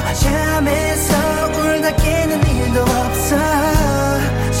[0.00, 1.14] 잠에서
[1.52, 3.36] 울다 깨는 일도 없어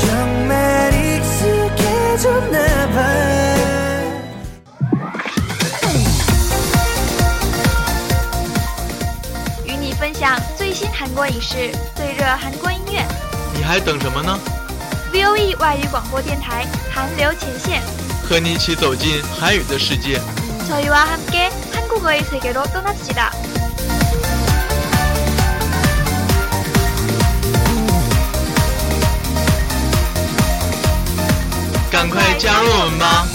[0.06, 3.00] 정말 익숙해졌나 봐
[9.64, 13.02] 与你分享最新韩国影视、最热韩国音乐。
[13.54, 14.38] 你还等什么呢？
[15.14, 17.80] V O E 外语广播电台韩流前线，
[18.28, 20.20] 和你一起走进韩语的世界。
[20.68, 23.32] 저희와 함께 한국어의 세계로 떠납시다.
[32.01, 33.27] 赶快加入我们吧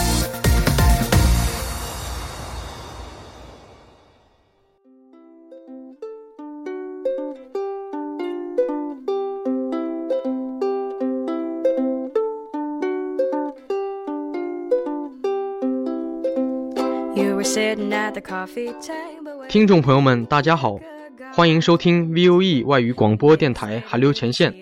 [17.15, 20.77] ！You were sitting at the coffee table 听众朋友们，大家好，
[21.33, 24.53] 欢迎收听 VOE 外语广播电台韩流前线，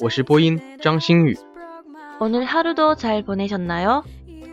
[0.00, 1.38] 我是播音张星宇。
[2.19, 4.03] 오늘 하루도 잘 보내셨나요?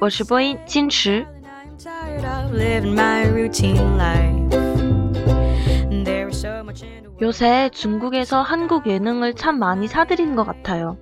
[0.01, 1.27] 我是播音金池。
[1.45, 4.51] I'm tired of living my routine life
[6.05, 10.45] There is so much in the world 요새 중국에서 한국 예능을 참 많이 사들이는 것
[10.45, 10.97] 같아요.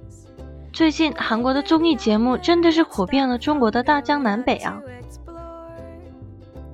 [0.73, 4.81] 最近韩国的综艺节目真的是火遍了中国的大江南北啊！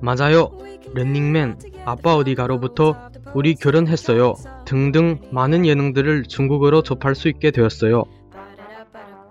[0.01, 0.51] 맞아요.
[0.93, 2.95] 런닝맨, 아빠 어디 가로부터
[3.33, 4.35] 우리 결혼했어요.
[4.65, 8.03] 등등 많은 예능들을 중국어로 접할 수 있게 되었어요.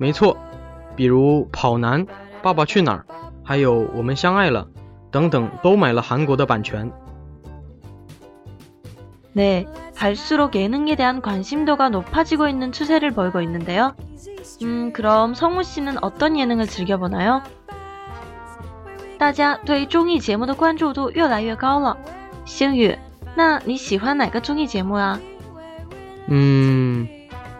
[0.02, 0.36] 没错，
[0.96, 2.06] 比如跑男、
[2.42, 3.04] 爸爸去哪儿，
[3.42, 4.66] 还有我们相爱了
[5.10, 6.90] 等等，都买了韩国的版权。
[9.34, 13.94] 네, 갈수록 예능에 대한 관심도가 높아지고 있는 추세를 보이고 있는데요.
[14.62, 17.42] 음, 그럼 성우 씨는 어떤 예능을 즐겨보나요?
[19.18, 21.96] 大家对综艺节目的关注度越来越高了。
[22.44, 22.96] 星宇，
[23.36, 25.20] 那你喜欢哪个综艺节目啊？
[26.30, 27.06] 음,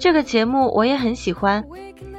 [0.00, 1.64] 这个节目我也很喜欢，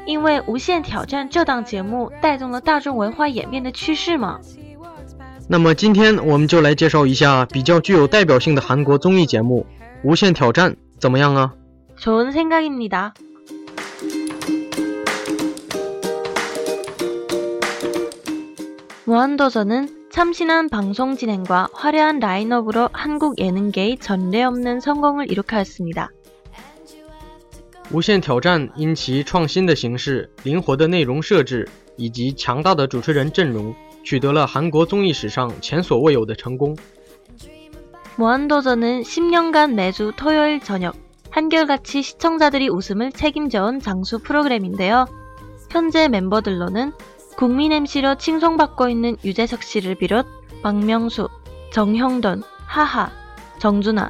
[0.05, 4.39] 因为《无限挑战》这档节目带动了大众文化演变的趋势嘛。
[5.47, 9.65] 那么今天我们就来介绍一下比较具有代表性的韩国综艺节目《
[10.07, 11.53] 无限挑战》，怎么样啊？
[11.97, 13.13] 좋은 생각입니다.
[19.05, 26.11] 무한도전은 참신한 방송 진행과 화려한 라인업으로 한국 예능계의 전례 없는 성공을 이룩하였습니다.
[27.91, 36.75] 无限挑战因其创新的形式、灵活的内容设置以及强大的主持人阵容，取得了韩国综艺史上前所未有的成功。
[38.17, 40.95] 무한도전은 10년간 매주 토요일 저녁
[41.29, 45.05] 한결같이 시청자들이 웃음을 책임져온 장수 프로그램인데요.
[45.69, 46.93] 현재 멤버들로는
[47.35, 50.25] 국민 MC로 칭송받고 있는 유재석 씨를 비롯
[50.63, 51.29] 박명수,
[51.71, 53.11] 정형돈, 하하,
[53.59, 54.09] 정준하,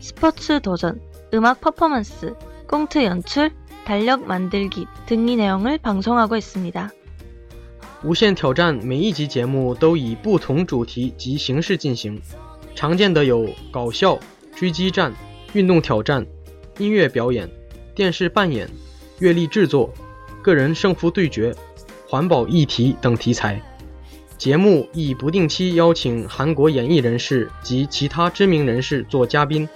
[0.00, 1.00] 스포츠 도전,
[1.32, 2.34] 음악 퍼포먼스,
[2.68, 3.50] 꽁트 연출,
[3.84, 6.90] 달력 만들기 등의 내용을 방송하고 있습니다.
[8.02, 12.20] 无限挑战每一集节目都以不同主题及形式进行，
[12.74, 14.18] 常见的有搞笑、
[14.54, 15.14] 狙击战、
[15.54, 16.26] 运动挑战、
[16.76, 17.48] 音乐表演、
[17.94, 18.68] 电视扮演、
[19.20, 19.92] 阅历制作、
[20.42, 21.54] 个人胜负对决、
[22.06, 23.60] 环保议题等题材。
[24.36, 29.66] 节目亦不定期邀请韩国演艺人士及其他知名人士做嘉宾。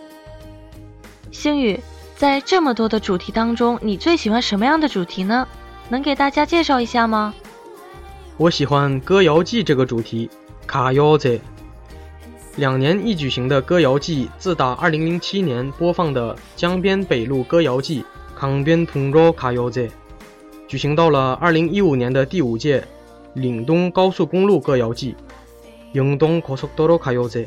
[1.33, 1.79] 星宇，
[2.17, 5.47] 在这么多的主题当中，你最喜欢什么样的主题呢？
[5.89, 7.35] 能给大家介绍一下吗？
[8.37, 10.31] 我喜欢歌谣季这个主题，
[10.67, 11.41] 卡谣节。
[12.57, 18.05] 两年一举行的歌谣季，自打2007年播放的江边北路歌谣季
[18.39, 19.91] 강변북로卡谣节，
[20.67, 22.87] 举行到了2015年的第五届
[23.35, 25.15] 岭东高速公路歌谣季
[25.95, 27.47] 영동고속도로가요 제。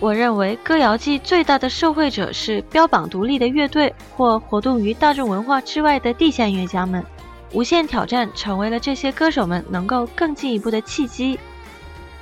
[0.00, 7.04] 我认为歌谣季最大的受惠者是标榜独立的乐队或活动于大众文化之外的地下音乐家们。
[7.54, 11.38] 无限挑战成为了这些歌手们能够更进一步的契机。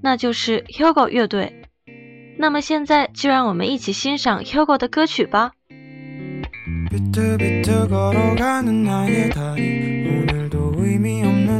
[0.00, 1.59] 那就是혁오乐队。
[2.40, 5.52] 那么现在就让我们一起欣赏혁오的歌曲吧。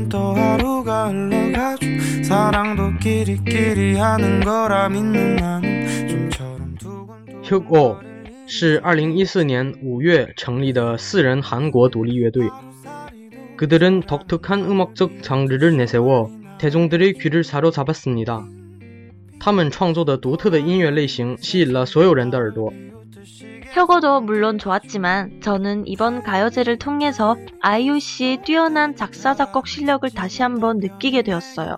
[0.09, 1.87] 또 하루가 흘러가죠
[2.23, 7.99] 사랑도 끼리끼리 하는 거라 믿는 나는 좀처럼 두근두근 혁오
[8.49, 12.49] 是2014年5月成立的四人韩国独立乐队。
[13.57, 18.47] 그들은 독특한 음악적 장르를 내세워 대중들의 귀를 사로잡았습니다.
[19.41, 22.73] 他们创作的独特的音乐类型吸引了所有人的耳朵。
[23.73, 30.79] 혁오도 물론 좋았지만 저는 이번 가요제를 통해서 아이유 씨의 뛰어난 작사 작곡 실력을 다시 한번
[30.79, 31.77] 느끼게 되었어요.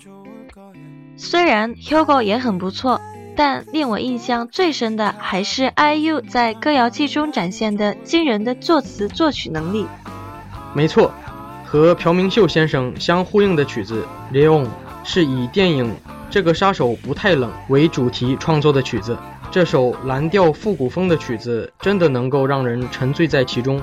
[1.17, 3.00] 虽然혁오也很不错
[3.35, 9.87] 但令我印象最深的还是 IU 在歌谣季中展现的惊人的作词作曲能力。
[10.75, 11.12] 没错，
[11.64, 14.69] 和朴明秀先生相呼应的曲子《Leon》
[15.02, 15.87] 是以电影《
[16.33, 19.15] 这个杀手不太冷》为主题创作的曲子。
[19.51, 23.80] 这首蓝调复古风的曲子真的能够让人沉醉在其中。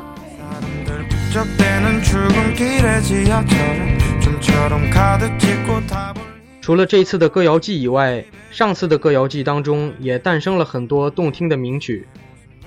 [6.60, 12.08] 除了这次的歌谣季以外，上次的歌谣季当中也诞生了很多动听的名曲。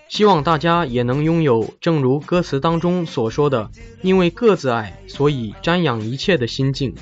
[0.10, 3.70] 希望大家也能拥有，正如歌词当中所说的，
[4.02, 6.96] 因为个子矮，所以瞻仰一切的心境。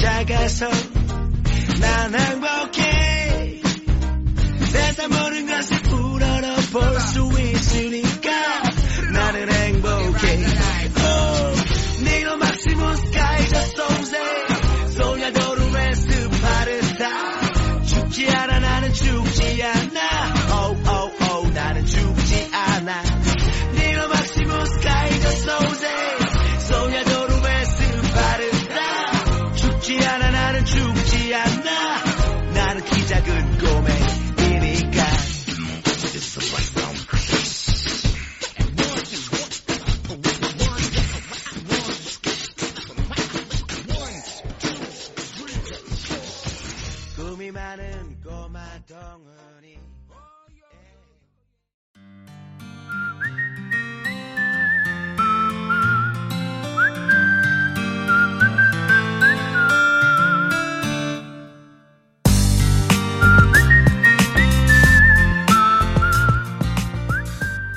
[0.00, 0.66] 작아서
[1.80, 3.60] 난 행복해
[4.70, 8.13] 세상 모든 것을 우러러 볼 수 있으니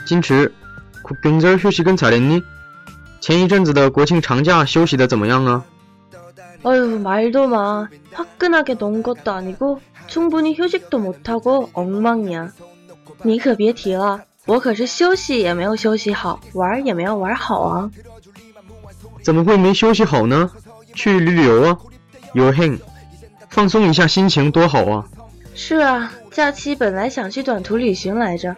[0.07, 0.51] 金池，
[1.03, 2.43] 국경절휴식은잘했니？
[3.19, 5.63] 前一阵子的国庆长假休息的怎么样啊？
[6.63, 7.87] 어휴, 말도 마.
[8.13, 12.51] 화끈하게 논 것도 아니고 충분히 휴식도 못하고 엉망이야.
[13.23, 17.91] 你可别提了，我可是休息也没有休息好，玩也没有玩好啊。
[19.21, 20.49] 怎么会没休息好呢？
[20.93, 21.77] 去旅旅游啊，
[22.33, 22.79] 游 행，
[23.49, 25.05] 放松一下心情多好啊！
[25.55, 28.55] 是啊，假期本来想去短途旅行来着，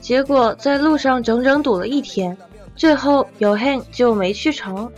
[0.00, 2.36] 结果在路上整整堵了一天，
[2.76, 4.90] 最后有 행就没去成。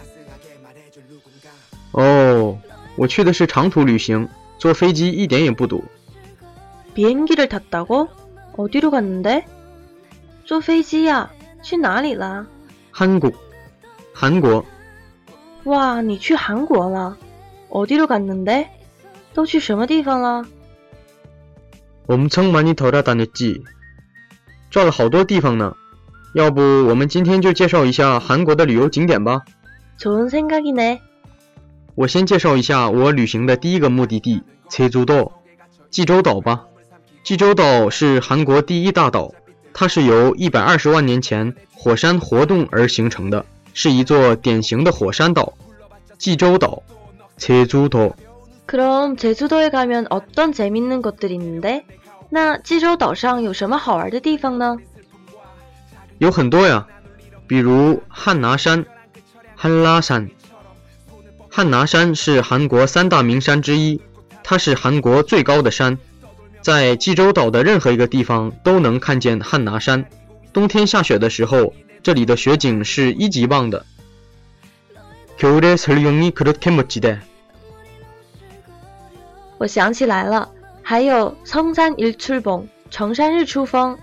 [1.92, 2.58] 哦，
[2.96, 4.28] 我去的是长途旅行，
[4.58, 5.82] 坐飞机一点也不堵。
[6.94, 8.08] 비행기를 탔다고?
[8.56, 9.44] 어디로 갔는데?
[10.44, 11.30] 坐飞机呀、
[11.62, 12.46] 去哪里了？
[12.92, 13.34] 한국，
[14.12, 14.64] 韩国。
[15.64, 17.16] 哇，你去韩国了？
[17.70, 18.66] 어디로 갔는데?
[19.32, 20.44] 都去什么地方了？
[22.08, 23.62] 엄청 많이 돌아다녔지，
[24.72, 25.74] 转了好多地方呢。
[26.34, 29.42] 要不我们今天就介绍一下韩国的旅游景点吧。
[29.98, 31.00] 좋은 생각이네.
[31.94, 35.32] 我先介绍一下我旅行的第一个目的地济州岛，
[35.90, 36.66] 济州岛吧。
[37.24, 39.34] 济州岛是韩国第一大岛，
[39.72, 45.54] 它是由一百二十万年前火山活动而形成的，是一座典型的火山岛。
[46.18, 46.82] 济州岛，
[47.36, 48.14] 济州岛。
[48.66, 51.84] 그럼 제주도에 가면 어떤 재밌는 것들이 있는데?
[52.29, 54.77] 那济州岛上有什么好玩的地方呢？
[56.19, 56.87] 有很多呀，
[57.47, 58.85] 比如汉拿山、
[59.55, 60.29] 汉拉山。
[61.49, 64.01] 汉拿山是韩国三大名山之一，
[64.43, 65.99] 它是韩国最高的山，
[66.61, 70.05] 在济州岛的任何一个地方都能看见汉拿山。
[70.51, 73.85] 冬天下雪的时候，这里的雪景是一级棒的。
[79.57, 80.49] 我想起来了。
[80.82, 83.98] 还有청산일출봉成山日出峰。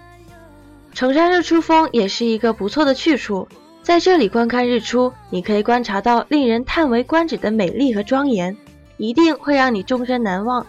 [0.94, 3.48] 成山日出峰也是一个不错的去处，
[3.82, 8.56] 在这里观看日出，你可以观察到令人叹为观止的美丽和庄严，
[8.98, 10.66] 一定会让你终身难忘。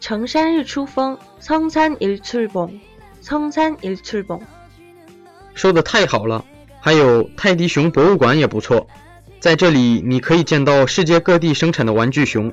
[0.00, 4.42] 成山日出峰，청산일출 봉，청산일출 봉。
[5.54, 6.44] 说的太好了，
[6.80, 8.88] 还有泰迪熊博物馆也不错，
[9.38, 12.52] 在这里你可以见到世界各地生产的玩具熊。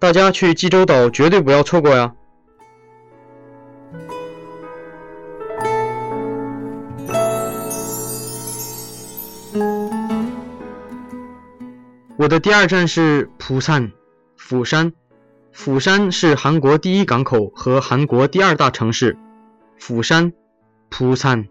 [0.00, 2.12] 大家去济州岛绝对不要错过呀！
[12.18, 13.92] 我的第二站是釜山，
[14.36, 14.92] 釜山。
[15.52, 19.16] 釜山是韩国第一港口和韩国第二大城市。
[19.78, 20.32] 釜山，
[20.90, 21.48] 釜山，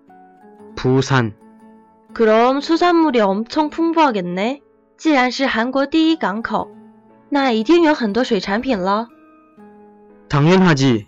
[0.76, 1.34] 釜山。
[2.14, 4.62] 그럼수산물이엄청풍부하겠네
[4.98, 6.72] 既然是韩国第一港口，
[7.30, 9.10] 那一定有很多水产品了。
[10.30, 11.06] 당연하지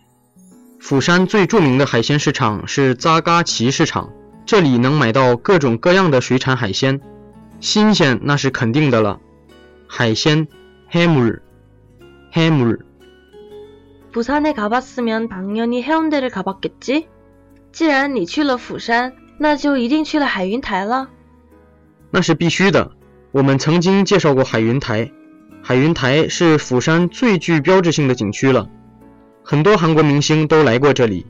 [0.80, 4.12] 釜山最着名的海鲜市场是扎嘎奇市场，
[4.46, 7.02] 这里能买到各种各样的水产海鲜，
[7.60, 9.20] 新鲜那是肯定的了。
[9.88, 10.48] 海鲜，
[10.92, 12.80] 해물해물
[14.14, 17.08] 부산에가봤으면당연히해운대를가봤겠지
[17.72, 21.10] 既然你去了釜山，那就一定去了海云台了。
[22.12, 22.92] 那是必须的。
[23.32, 25.12] 我们曾经介绍过海云台，
[25.62, 28.70] 海云台是釜山最具标志性的景区了，
[29.44, 31.26] 很多韩国明星都来过这里，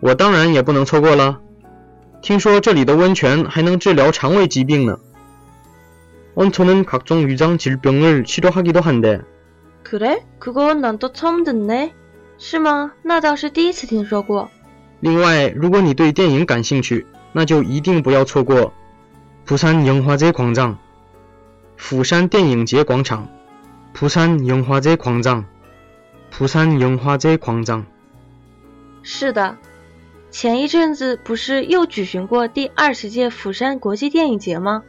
[0.00, 1.40] 我当然也不能错过了。
[2.20, 4.98] 听说这里的温泉还能治疗肠胃疾病呢。
[6.34, 9.22] 온천은각종위장질병을치료하기도한대
[9.82, 11.92] 그래그건난또처음듣네
[12.38, 12.92] 是吗？
[13.02, 14.50] 那倒是第一次听说过。
[15.00, 18.74] 另外，如果你对电影感兴趣，那就一定不要错过
[19.46, 20.76] 釜山영화제광장
[21.76, 23.26] 釜山电影节广场。
[23.94, 25.44] 釜山영화제광장
[26.30, 27.84] 釜山영화제광장
[29.02, 29.56] 是的，
[30.30, 34.82] 前一阵子不是又举行过第二十届釜山国际电影节吗？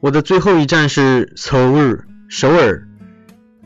[0.00, 2.86] 我的最后一站是首尔， 首尔。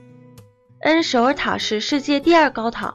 [0.81, 2.95] 恩首尔塔是世界第二高塔，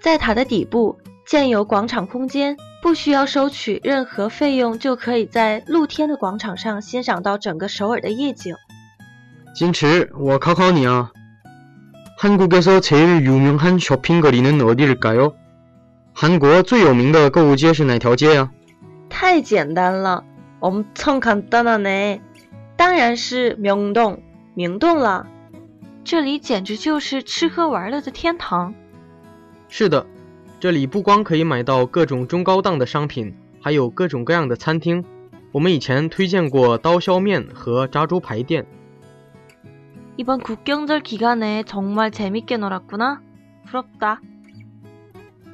[0.00, 0.98] 在塔的底部。
[1.24, 8.54] 建有广场空间， 不需要收取任何费用，就可以在露天的广场上欣赏到整个首尔的夜景。
[9.54, 11.10] 金池，我考考你啊，
[12.18, 15.34] 한국에서제일유명한쇼핑거리는어디일까 요？
[16.14, 18.50] 韩国最有名的购物街是哪条街呀？
[19.08, 20.24] 太简单了，
[20.60, 22.20] 엄청간단하 네，
[22.76, 24.22] 当然是明洞，
[24.54, 25.26] 明洞了。
[26.04, 28.74] 这里简直就是吃喝玩乐的天堂。
[29.68, 30.04] 是的。
[30.60, 35.04] 这里不光可以买到各种中高档的商品，还有各种各样的餐厅。
[35.50, 38.64] 我们以前推荐过刀削面和炸猪排店。
[40.16, 43.20] 이번 국경절 기간에 정말 재밌게 놀았구나.
[43.66, 44.18] 부럽다.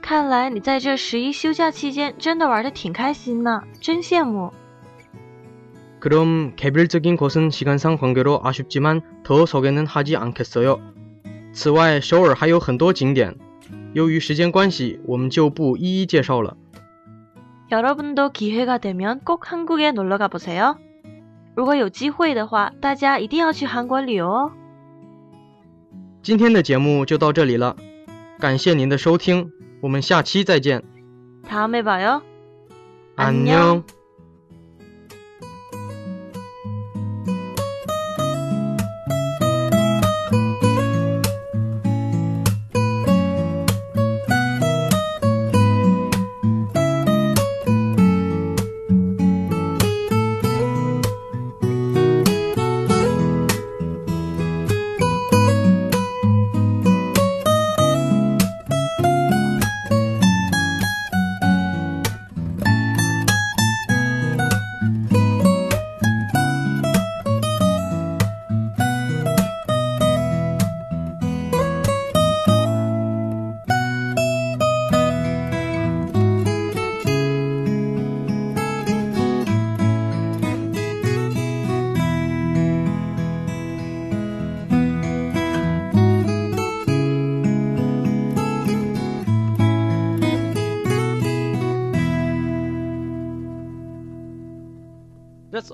[0.02, 4.52] 看来你在这十一休假期间真的玩的挺开心呢，真羡慕。
[6.00, 10.80] 그럼 개별적인 것은 시간상 관계로 아쉽지만 더 소개는 하지 않겠어요.
[11.52, 13.34] 此外，首尔还有很多景点，
[13.92, 16.56] 由于时间关系，我们就不一一介绍了。
[17.70, 20.76] 여러분도 기회가 되면 꼭 한국에 놀러 가보세요.
[21.54, 24.52] 如果有机会的话，大家一定要去韩国旅游哦。
[26.22, 27.76] 今天的节目就到这里了，
[28.38, 29.50] 感谢您的收听，
[29.82, 30.82] 我们下期再见。
[31.48, 32.22] 다음에 봐요.
[33.16, 33.84] 안녕.